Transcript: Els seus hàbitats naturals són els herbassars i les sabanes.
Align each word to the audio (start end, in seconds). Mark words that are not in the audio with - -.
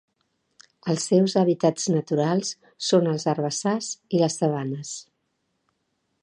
Els 0.93 1.03
seus 1.11 1.35
hàbitats 1.41 1.85
naturals 1.95 2.53
són 2.87 3.11
els 3.13 3.27
herbassars 3.35 3.91
i 4.19 4.23
les 4.23 4.39
sabanes. 4.43 4.97